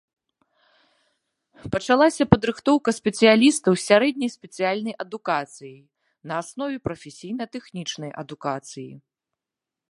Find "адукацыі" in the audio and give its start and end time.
8.25-8.89